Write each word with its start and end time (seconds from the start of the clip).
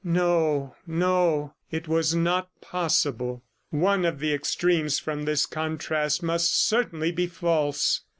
No; 0.03 0.75
no, 0.87 1.53
it 1.69 1.87
was 1.87 2.15
not 2.15 2.49
possible. 2.59 3.43
One 3.69 4.03
of 4.03 4.17
the 4.17 4.33
extremes 4.33 4.99
of 5.05 5.25
this 5.27 5.45
contrast 5.45 6.23
must 6.23 6.59
certainly 6.59 7.11
be 7.11 7.27
false! 7.27 8.01